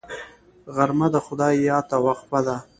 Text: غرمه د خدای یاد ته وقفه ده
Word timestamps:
غرمه 0.75 1.07
د 1.15 1.17
خدای 1.25 1.53
یاد 1.69 1.85
ته 1.89 1.97
وقفه 2.05 2.39
ده 2.47 2.55